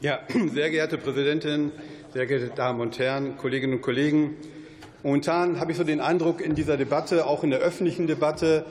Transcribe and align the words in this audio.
Ja, 0.00 0.20
sehr 0.54 0.70
geehrte 0.70 0.96
Präsidentin, 0.96 1.72
sehr 2.14 2.26
geehrte 2.26 2.52
Damen 2.54 2.80
und 2.80 2.96
Herren, 3.00 3.36
Kolleginnen 3.36 3.74
und 3.74 3.82
Kollegen! 3.82 4.36
Momentan 5.02 5.58
habe 5.58 5.72
ich 5.72 5.76
so 5.76 5.82
den 5.82 6.00
Eindruck 6.00 6.40
in 6.40 6.54
dieser 6.54 6.76
Debatte, 6.76 7.26
auch 7.26 7.42
in 7.42 7.50
der 7.50 7.58
öffentlichen 7.58 8.06
Debatte, 8.06 8.64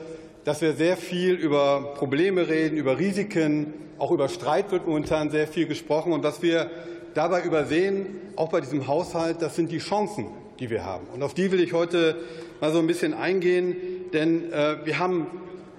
dass 0.44 0.62
wir 0.62 0.72
sehr 0.72 0.96
viel 0.96 1.34
über 1.34 1.92
Probleme 1.98 2.48
reden, 2.48 2.78
über 2.78 2.98
Risiken, 2.98 3.74
auch 3.98 4.10
über 4.10 4.30
Streit 4.30 4.72
wird 4.72 4.86
momentan 4.86 5.28
sehr 5.28 5.46
viel 5.46 5.66
gesprochen. 5.66 6.14
Und 6.14 6.22
was 6.22 6.40
wir 6.40 6.70
dabei 7.12 7.42
übersehen, 7.42 8.06
auch 8.36 8.48
bei 8.48 8.62
diesem 8.62 8.86
Haushalt, 8.86 9.42
das 9.42 9.54
sind 9.54 9.70
die 9.70 9.80
Chancen, 9.80 10.28
die 10.60 10.70
wir 10.70 10.86
haben. 10.86 11.08
Und 11.12 11.22
auf 11.22 11.34
die 11.34 11.52
will 11.52 11.60
ich 11.60 11.74
heute 11.74 12.16
mal 12.62 12.72
so 12.72 12.78
ein 12.78 12.86
bisschen 12.86 13.12
eingehen, 13.12 13.76
denn 14.14 14.50
äh, 14.50 14.76
wir 14.86 14.98
haben 14.98 15.26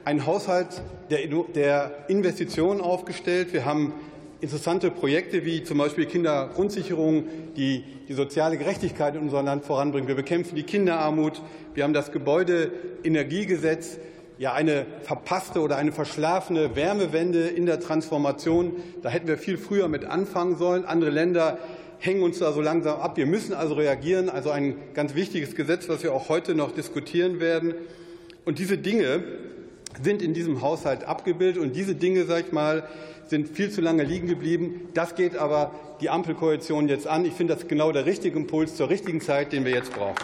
einen 0.05 0.27
Haushalt 0.27 0.84
der 1.09 2.08
Investitionen 2.08 2.81
aufgestellt. 2.81 3.52
Wir 3.52 3.66
haben 3.66 3.94
interessante 4.41 4.89
Projekte 4.89 5.43
wie 5.43 5.63
zum 5.63 5.77
Beispiel 5.77 6.05
Kindergrundsicherung, 6.05 7.25
die 7.57 7.84
die 8.07 8.13
soziale 8.13 8.57
Gerechtigkeit 8.57 9.15
in 9.15 9.21
unserem 9.21 9.45
Land 9.45 9.65
voranbringen. 9.65 10.07
Wir 10.07 10.15
bekämpfen 10.15 10.55
die 10.55 10.63
Kinderarmut. 10.63 11.41
Wir 11.73 11.84
haben 11.84 11.93
das 11.93 12.12
Gebäudeenergiegesetz, 12.12 13.98
ja 14.38 14.53
eine 14.53 14.85
verpasste 15.02 15.59
oder 15.59 15.75
eine 15.75 15.91
verschlafene 15.91 16.75
Wärmewende 16.75 17.48
in 17.48 17.65
der 17.65 17.81
Transformation. 17.81 18.77
Da 19.02 19.09
hätten 19.09 19.27
wir 19.27 19.38
viel 19.38 19.57
früher 19.57 19.89
mit 19.89 20.05
anfangen 20.05 20.57
sollen. 20.57 20.85
Andere 20.85 21.09
Länder 21.09 21.57
hängen 21.99 22.23
uns 22.23 22.40
da 22.40 22.53
so 22.53 22.62
langsam 22.62 23.01
ab. 23.01 23.17
Wir 23.17 23.26
müssen 23.26 23.53
also 23.53 23.73
reagieren. 23.73 24.29
Also 24.29 24.51
ein 24.51 24.76
ganz 24.93 25.15
wichtiges 25.15 25.55
Gesetz, 25.55 25.90
was 25.90 26.01
wir 26.03 26.13
auch 26.13 26.29
heute 26.29 26.55
noch 26.55 26.71
diskutieren 26.71 27.41
werden. 27.41 27.73
Und 28.45 28.59
diese 28.59 28.77
Dinge 28.77 29.21
sind 30.02 30.21
in 30.21 30.34
diesem 30.34 30.62
Haushalt 30.62 31.03
abgebildet. 31.03 31.62
Und 31.62 31.76
diese 31.76 31.96
Dinge, 31.96 32.26
sage 32.26 32.46
ich 32.48 32.51
mal, 32.51 32.87
sind 33.27 33.49
viel 33.49 33.70
zu 33.70 33.82
lange 33.82 34.04
liegen 34.04 34.27
geblieben. 34.27 34.90
Das 34.93 35.15
geht 35.15 35.35
aber 35.35 35.71
die 36.01 36.10
Ampelkoalition 36.10 36.87
jetzt 36.87 37.07
an. 37.07 37.26
Ich 37.26 37.34
finde 37.34 37.55
das 37.55 37.68
genau 37.68 37.91
der 37.91 38.05
richtige 38.05 38.37
Impuls 38.37 38.76
zur 38.76 38.90
richtigen 38.90 39.21
Zeit, 39.21 39.54
den 39.54 39.65
wir 39.65 39.71
jetzt 39.71 39.93
brauchen. 39.93 40.15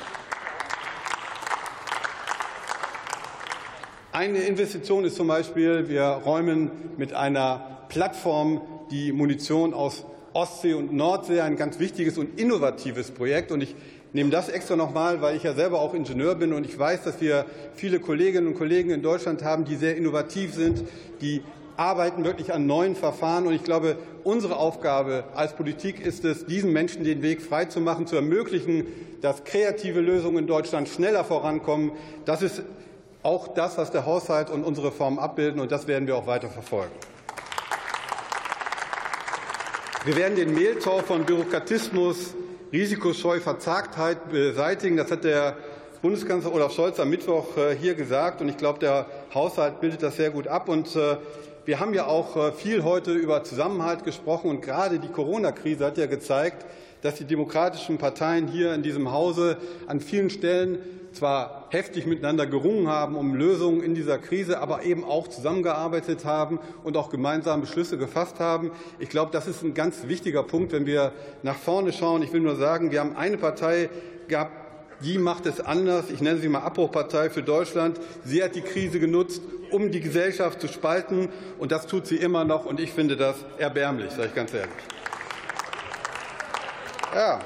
Eine 4.11 4.39
Investition 4.39 5.03
ist 5.03 5.17
zum 5.17 5.27
Beispiel, 5.27 5.89
wir 5.89 6.03
räumen 6.03 6.71
mit 6.97 7.13
einer 7.13 7.85
Plattform 7.89 8.61
die 8.89 9.11
Munition 9.11 9.73
aus 9.73 10.05
Ostsee 10.35 10.73
und 10.73 10.93
Nordsee, 10.93 11.39
ein 11.39 11.55
ganz 11.55 11.79
wichtiges 11.79 12.17
und 12.17 12.37
innovatives 12.37 13.09
Projekt. 13.11 13.53
Und 13.53 13.61
ich 13.61 13.73
nehme 14.11 14.31
das 14.31 14.49
extra 14.49 14.75
nochmal, 14.75 15.21
weil 15.21 15.37
ich 15.37 15.43
ja 15.43 15.53
selber 15.53 15.79
auch 15.79 15.93
Ingenieur 15.93 16.35
bin 16.35 16.51
und 16.51 16.65
ich 16.65 16.77
weiß, 16.77 17.03
dass 17.03 17.21
wir 17.21 17.45
viele 17.73 18.01
Kolleginnen 18.01 18.47
und 18.47 18.55
Kollegen 18.55 18.89
in 18.89 19.01
Deutschland 19.01 19.43
haben, 19.43 19.63
die 19.63 19.77
sehr 19.77 19.95
innovativ 19.95 20.53
sind, 20.53 20.83
die 21.21 21.41
arbeiten 21.77 22.25
wirklich 22.25 22.53
an 22.53 22.67
neuen 22.67 22.97
Verfahren. 22.97 23.47
Und 23.47 23.53
ich 23.53 23.63
glaube, 23.63 23.95
unsere 24.25 24.57
Aufgabe 24.57 25.23
als 25.35 25.53
Politik 25.53 26.05
ist 26.05 26.25
es, 26.25 26.45
diesen 26.45 26.73
Menschen 26.73 27.05
den 27.05 27.21
Weg 27.21 27.41
freizumachen, 27.41 28.05
zu 28.05 28.17
ermöglichen, 28.17 28.87
dass 29.21 29.45
kreative 29.45 30.01
Lösungen 30.01 30.39
in 30.39 30.47
Deutschland 30.47 30.89
schneller 30.89 31.23
vorankommen. 31.23 31.93
Das 32.25 32.41
ist 32.41 32.61
auch 33.23 33.47
das, 33.47 33.77
was 33.77 33.89
der 33.89 34.05
Haushalt 34.05 34.49
und 34.49 34.65
unsere 34.65 34.87
Reformen 34.87 35.17
abbilden, 35.17 35.61
und 35.61 35.71
das 35.71 35.87
werden 35.87 36.07
wir 36.07 36.17
auch 36.17 36.27
weiter 36.27 36.49
verfolgen. 36.49 36.91
Wir 40.05 40.15
werden 40.17 40.35
den 40.35 40.53
Mehltau 40.53 40.99
von 40.99 41.25
Bürokratismus, 41.25 42.35
Risikoscheu, 42.71 43.39
Verzagtheit 43.39 44.29
beseitigen. 44.29 44.97
Das 44.97 45.09
hat 45.09 45.23
der 45.23 45.57
Bundeskanzler 46.03 46.53
Olaf 46.53 46.73
Scholz 46.73 46.99
am 46.99 47.09
Mittwoch 47.09 47.57
äh, 47.57 47.75
hier 47.75 47.95
gesagt. 47.95 48.39
Und 48.39 48.49
ich 48.49 48.57
glaube, 48.57 48.77
der 48.77 49.07
Haushalt 49.33 49.81
bildet 49.81 50.03
das 50.03 50.17
sehr 50.17 50.29
gut 50.29 50.47
ab. 50.47 50.69
Und 50.69 50.95
äh, 50.95 51.17
wir 51.65 51.79
haben 51.79 51.95
ja 51.95 52.05
auch 52.05 52.37
äh, 52.37 52.51
viel 52.51 52.83
heute 52.83 53.13
über 53.13 53.43
Zusammenhalt 53.43 54.03
gesprochen 54.03 54.51
und 54.51 54.61
gerade 54.61 54.99
die 54.99 55.07
Corona-Krise 55.07 55.83
hat 55.83 55.97
ja 55.97 56.05
gezeigt, 56.05 56.67
dass 57.05 57.15
die 57.15 57.25
demokratischen 57.25 57.99
Parteien 57.99 58.47
hier 58.47 58.73
in 58.73 58.81
diesem 58.81 59.11
Hause 59.11 59.57
an 59.85 60.01
vielen 60.01 60.31
Stellen 60.31 60.79
zwar 61.13 61.67
heftig 61.69 62.07
miteinander 62.07 62.47
gerungen 62.47 62.87
haben 62.87 63.15
um 63.15 63.35
Lösungen 63.35 63.83
in 63.83 63.93
dieser 63.93 64.17
Krise, 64.17 64.59
aber 64.59 64.83
eben 64.83 65.03
auch 65.03 65.27
zusammengearbeitet 65.27 66.25
haben 66.25 66.59
und 66.83 66.97
auch 66.97 67.11
gemeinsam 67.11 67.61
Beschlüsse 67.61 67.99
gefasst 67.99 68.39
haben. 68.39 68.71
Ich 68.97 69.09
glaube, 69.09 69.31
das 69.31 69.47
ist 69.47 69.61
ein 69.61 69.75
ganz 69.75 70.07
wichtiger 70.07 70.41
Punkt, 70.41 70.71
wenn 70.71 70.87
wir 70.87 71.11
nach 71.43 71.55
vorne 71.55 71.93
schauen. 71.93 72.23
Ich 72.23 72.33
will 72.33 72.41
nur 72.41 72.55
sagen, 72.55 72.89
wir 72.89 73.01
haben 73.01 73.15
eine 73.15 73.37
Partei 73.37 73.91
gehabt, 74.27 74.51
die 75.03 75.19
macht 75.19 75.45
es 75.45 75.61
anders. 75.61 76.09
Ich 76.09 76.21
nenne 76.21 76.39
sie 76.39 76.49
mal 76.49 76.61
Abbruchpartei 76.61 77.29
für 77.29 77.43
Deutschland. 77.43 77.99
Sie 78.23 78.43
hat 78.43 78.55
die 78.55 78.61
Krise 78.61 78.99
genutzt, 78.99 79.43
um 79.69 79.91
die 79.91 79.99
Gesellschaft 79.99 80.59
zu 80.59 80.67
spalten. 80.67 81.29
Und 81.59 81.71
das 81.71 81.85
tut 81.85 82.07
sie 82.07 82.15
immer 82.15 82.45
noch. 82.45 82.65
Und 82.65 82.79
ich 82.79 82.91
finde 82.91 83.15
das 83.15 83.35
erbärmlich, 83.59 84.09
sage 84.09 84.29
ich 84.29 84.35
ganz 84.35 84.55
ehrlich. 84.55 84.73
Ja, 87.15 87.39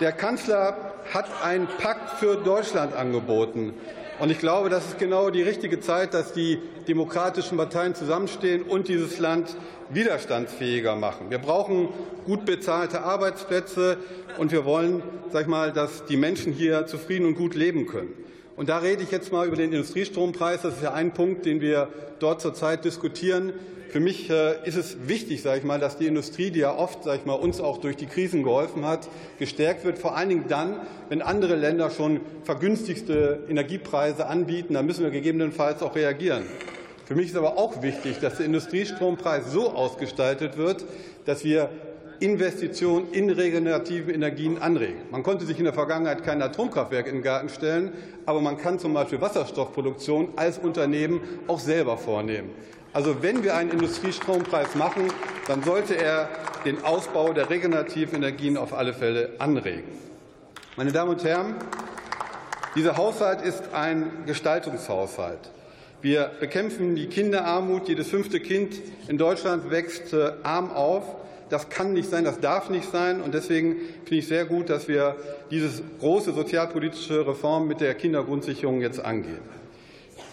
der 0.00 0.10
Kanzler 0.10 0.76
hat 1.14 1.26
einen 1.44 1.68
Pakt 1.68 2.18
für 2.18 2.34
Deutschland 2.34 2.96
angeboten. 2.96 3.72
Und 4.18 4.30
ich 4.32 4.40
glaube, 4.40 4.70
das 4.70 4.86
ist 4.86 4.98
genau 4.98 5.30
die 5.30 5.42
richtige 5.42 5.78
Zeit, 5.78 6.14
dass 6.14 6.32
die 6.32 6.58
demokratischen 6.88 7.56
Parteien 7.56 7.94
zusammenstehen 7.94 8.64
und 8.64 8.88
dieses 8.88 9.20
Land 9.20 9.54
widerstandsfähiger 9.90 10.96
machen. 10.96 11.30
Wir 11.30 11.38
brauchen 11.38 11.90
gut 12.26 12.44
bezahlte 12.44 13.02
Arbeitsplätze 13.02 13.98
und 14.36 14.50
wir 14.50 14.64
wollen, 14.64 15.00
sag 15.30 15.42
ich 15.42 15.46
mal, 15.46 15.72
dass 15.72 16.04
die 16.06 16.16
Menschen 16.16 16.52
hier 16.52 16.86
zufrieden 16.86 17.26
und 17.26 17.36
gut 17.36 17.54
leben 17.54 17.86
können. 17.86 18.12
Und 18.58 18.68
da 18.68 18.78
rede 18.78 19.04
ich 19.04 19.12
jetzt 19.12 19.30
mal 19.30 19.46
über 19.46 19.54
den 19.54 19.72
Industriestrompreis. 19.72 20.62
Das 20.62 20.74
ist 20.74 20.82
ja 20.82 20.92
ein 20.92 21.14
Punkt, 21.14 21.46
den 21.46 21.60
wir 21.60 21.90
dort 22.18 22.40
zurzeit 22.40 22.84
diskutieren. 22.84 23.52
Für 23.88 24.00
mich 24.00 24.28
äh, 24.30 24.66
ist 24.66 24.74
es 24.74 25.06
wichtig, 25.06 25.42
sage 25.42 25.58
ich 25.58 25.64
mal, 25.64 25.78
dass 25.78 25.96
die 25.96 26.08
Industrie, 26.08 26.50
die 26.50 26.58
ja 26.58 26.76
oft, 26.76 27.04
sage 27.04 27.18
ich 27.20 27.24
mal, 27.24 27.34
uns 27.34 27.60
auch 27.60 27.78
durch 27.78 27.94
die 27.94 28.06
Krisen 28.06 28.42
geholfen 28.42 28.84
hat, 28.84 29.08
gestärkt 29.38 29.84
wird. 29.84 30.00
Vor 30.00 30.16
allen 30.16 30.28
Dingen 30.28 30.44
dann, 30.48 30.80
wenn 31.08 31.22
andere 31.22 31.54
Länder 31.54 31.88
schon 31.90 32.20
vergünstigste 32.42 33.44
Energiepreise 33.48 34.26
anbieten, 34.26 34.74
dann 34.74 34.86
müssen 34.86 35.04
wir 35.04 35.12
gegebenenfalls 35.12 35.80
auch 35.80 35.94
reagieren. 35.94 36.42
Für 37.06 37.14
mich 37.14 37.26
ist 37.28 37.36
aber 37.36 37.58
auch 37.58 37.80
wichtig, 37.80 38.18
dass 38.18 38.38
der 38.38 38.46
Industriestrompreis 38.46 39.52
so 39.52 39.70
ausgestaltet 39.70 40.56
wird, 40.56 40.84
dass 41.26 41.44
wir 41.44 41.70
Investitionen 42.20 43.12
in 43.12 43.30
regenerative 43.30 44.12
Energien 44.12 44.60
anregen. 44.60 45.00
Man 45.10 45.22
konnte 45.22 45.46
sich 45.46 45.58
in 45.58 45.64
der 45.64 45.72
Vergangenheit 45.72 46.24
kein 46.24 46.42
Atomkraftwerk 46.42 47.06
in 47.06 47.14
den 47.14 47.22
Garten 47.22 47.48
stellen, 47.48 47.92
aber 48.26 48.40
man 48.40 48.58
kann 48.58 48.78
zum 48.78 48.94
Beispiel 48.94 49.20
Wasserstoffproduktion 49.20 50.30
als 50.36 50.58
Unternehmen 50.58 51.20
auch 51.46 51.60
selber 51.60 51.96
vornehmen. 51.96 52.50
Also 52.92 53.22
wenn 53.22 53.44
wir 53.44 53.54
einen 53.54 53.70
Industriestrompreis 53.70 54.74
machen, 54.74 55.12
dann 55.46 55.62
sollte 55.62 55.96
er 55.96 56.28
den 56.64 56.84
Ausbau 56.84 57.32
der 57.32 57.50
regenerativen 57.50 58.16
Energien 58.16 58.56
auf 58.56 58.74
alle 58.74 58.92
Fälle 58.92 59.34
anregen. 59.38 59.84
Meine 60.76 60.92
Damen 60.92 61.10
und 61.10 61.24
Herren, 61.24 61.54
dieser 62.74 62.96
Haushalt 62.96 63.42
ist 63.42 63.74
ein 63.74 64.10
Gestaltungshaushalt. 64.26 65.50
Wir 66.00 66.30
bekämpfen 66.38 66.94
die 66.94 67.08
Kinderarmut. 67.08 67.88
Jedes 67.88 68.08
fünfte 68.08 68.38
Kind 68.38 68.76
in 69.08 69.18
Deutschland 69.18 69.70
wächst 69.70 70.12
äh, 70.12 70.32
arm 70.44 70.70
auf. 70.70 71.02
Das 71.50 71.68
kann 71.68 71.92
nicht 71.92 72.10
sein, 72.10 72.24
das 72.24 72.40
darf 72.40 72.70
nicht 72.70 72.90
sein. 72.90 73.20
Und 73.20 73.34
deswegen 73.34 73.76
finde 74.04 74.16
ich 74.16 74.28
sehr 74.28 74.44
gut, 74.44 74.70
dass 74.70 74.88
wir 74.88 75.16
diese 75.50 75.82
große 76.00 76.32
sozialpolitische 76.32 77.26
Reform 77.26 77.68
mit 77.68 77.80
der 77.80 77.94
Kindergrundsicherung 77.94 78.80
jetzt 78.80 79.04
angehen. 79.04 79.58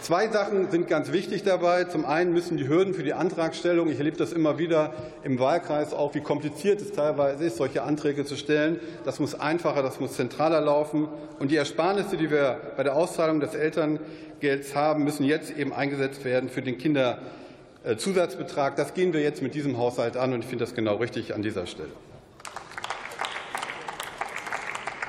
Zwei 0.06 0.28
Sachen 0.28 0.70
sind 0.70 0.88
ganz 0.88 1.12
wichtig 1.12 1.42
dabei. 1.42 1.86
Zum 1.86 2.06
einen 2.06 2.32
müssen 2.32 2.58
die 2.58 2.68
Hürden 2.68 2.94
für 2.94 3.02
die 3.02 3.14
Antragstellung, 3.14 3.90
ich 3.90 3.98
erlebe 3.98 4.18
das 4.18 4.34
immer 4.34 4.60
wieder 4.60 4.94
im 5.24 5.40
Wahlkreis 5.40 5.94
auch, 5.96 6.14
wie 6.14 6.22
kompliziert 6.22 6.80
es 6.80 6.92
teilweise 6.92 7.44
ist, 7.44 7.58
solche 7.58 7.82
Anträge 7.82 8.24
zu 8.24 8.36
stellen. 8.36 8.80
Das 9.04 9.20
muss 9.20 9.34
einfacher, 9.34 9.82
das 9.82 10.00
muss 10.00 10.14
zentraler 10.14 10.62
laufen. 10.62 11.08
Und 11.40 11.50
die 11.50 11.56
Ersparnisse, 11.56 12.18
die 12.18 12.30
wir 12.30 12.60
bei 12.78 12.84
der 12.84 12.96
Auszahlung 12.96 13.40
des 13.40 13.56
Elterngelds 13.56 14.76
haben, 14.76 15.04
müssen 15.04 15.24
jetzt 15.24 15.58
eben 15.58 15.74
eingesetzt 15.74 16.24
werden 16.24 16.50
für 16.50 16.62
den 16.62 16.78
Kinderzusatzbetrag. 17.86 18.76
Das 18.76 18.94
gehen 18.94 19.14
wir 19.14 19.22
jetzt 19.22 19.42
mit 19.42 19.54
diesem 19.54 19.78
Haushalt 19.78 20.18
an 20.18 20.34
und 20.34 20.40
ich 20.40 20.48
finde 20.48 20.66
das 20.66 20.74
genau 20.74 20.96
richtig 20.96 21.36
an 21.36 21.44
dieser 21.44 21.68
Stelle. 21.68 21.92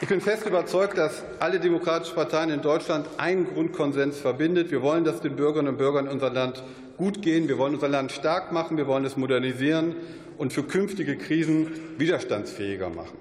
Ich 0.03 0.09
bin 0.09 0.21
fest 0.21 0.47
überzeugt, 0.47 0.99
dass 0.99 1.23
alle 1.41 1.59
demokratischen 1.59 2.15
Parteien 2.15 2.51
in 2.51 2.61
Deutschland 2.61 3.09
einen 3.17 3.47
Grundkonsens 3.47 4.19
verbindet. 4.19 4.71
Wir 4.71 4.83
wollen, 4.83 5.05
dass 5.05 5.21
den 5.21 5.37
Bürgerinnen 5.37 5.73
und 5.73 5.79
Bürgern 5.79 6.05
in 6.05 6.13
unserem 6.13 6.35
Land 6.35 6.63
gut 6.99 7.23
gehen. 7.23 7.49
Wir 7.49 7.57
wollen 7.57 7.75
unser 7.75 7.89
Land 7.89 8.13
stark 8.13 8.53
machen. 8.53 8.77
Wir 8.77 8.87
wollen 8.87 9.07
es 9.07 9.17
modernisieren 9.17 9.97
und 10.37 10.53
für 10.53 10.65
künftige 10.65 11.17
Krisen 11.17 11.69
widerstandsfähiger 11.97 12.91
machen. 12.91 13.17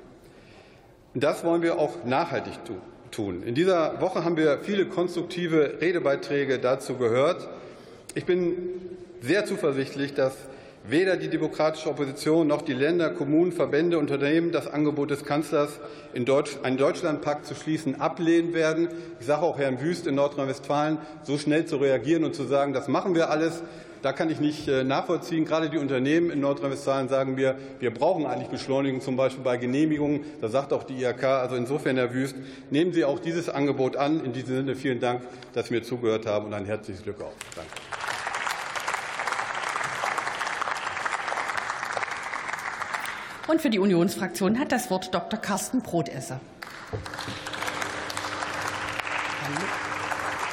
Und 1.14 1.24
das 1.24 1.46
wollen 1.46 1.62
wir 1.62 1.80
auch 1.80 2.04
nachhaltig 2.04 2.56
tun. 3.12 3.44
In 3.44 3.56
dieser 3.56 4.02
Woche 4.02 4.26
haben 4.26 4.36
wir 4.36 4.60
viele 4.62 4.86
konstruktive 4.86 5.78
Redebeiträge 5.80 6.60
dazu 6.60 6.96
gehört. 6.96 7.48
Ich 8.16 8.26
bin 8.26 8.58
sehr 9.22 9.46
zuversichtlich, 9.46 10.14
dass 10.14 10.36
Weder 10.88 11.18
die 11.18 11.30
demokratische 11.30 11.90
Opposition 11.90 12.46
noch 12.46 12.62
die 12.62 12.74
Länder, 12.74 13.10
Kommunen, 13.10 13.52
Verbände, 13.52 13.98
Unternehmen 13.98 14.52
das 14.52 14.68
Angebot 14.68 15.10
des 15.10 15.26
Kanzlers, 15.26 15.80
einen 16.14 16.78
Deutschlandpakt 16.78 17.48
zu 17.48 17.56
schließen, 17.56 18.00
ablehnen 18.00 18.54
werden. 18.54 18.90
Ich 19.20 19.26
sage 19.26 19.42
auch 19.42 19.58
Herrn 19.58 19.82
Wüst 19.82 20.06
in 20.06 20.14
Nordrhein-Westfalen, 20.14 21.00
so 21.24 21.40
schnell 21.40 21.66
zu 21.66 21.78
reagieren 21.78 22.24
und 22.24 22.36
zu 22.36 22.44
sagen, 22.44 22.74
das 22.74 22.88
machen 22.88 23.16
wir 23.16 23.32
alles, 23.32 23.64
da 24.04 24.14
kann 24.14 24.30
ich 24.30 24.40
nicht 24.40 24.68
äh, 24.68 24.84
nachvollziehen. 24.84 25.46
Gerade 25.46 25.72
die 25.72 25.80
Unternehmen 25.80 26.30
in 26.30 26.40
Nordrhein-Westfalen 26.40 27.10
sagen 27.10 27.34
mir, 27.34 27.56
wir 27.80 27.92
brauchen 27.92 28.28
eigentlich 28.28 28.50
Beschleunigung, 28.50 29.02
zum 29.02 29.16
Beispiel 29.18 29.44
bei 29.44 29.58
Genehmigungen. 29.58 30.24
Da 30.40 30.50
sagt 30.50 30.72
auch 30.72 30.84
die 30.84 31.02
IHK, 31.02 31.24
also 31.24 31.56
insofern, 31.56 31.98
Herr 31.98 32.14
Wüst, 32.14 32.36
nehmen 32.70 32.94
Sie 32.94 33.06
auch 33.06 33.18
dieses 33.18 33.50
Angebot 33.50 33.96
an. 33.96 34.24
In 34.24 34.34
diesem 34.34 34.58
Sinne 34.58 34.76
vielen 34.76 35.00
Dank, 35.00 35.24
dass 35.54 35.70
Sie 35.70 35.74
mir 35.74 35.82
zugehört 35.82 36.28
haben 36.28 36.46
und 36.46 36.54
ein 36.54 36.66
herzliches 36.66 37.02
Glück 37.02 37.22
auf. 37.22 37.34
Danke. 37.56 37.72
Und 43.48 43.62
für 43.62 43.70
die 43.70 43.80
Unionsfraktion 43.80 44.60
hat 44.60 44.72
das 44.72 44.90
Wort 44.90 45.14
Dr. 45.14 45.40
Carsten 45.40 45.82
Brotesser. 45.82 46.40
Hallo. 49.44 49.75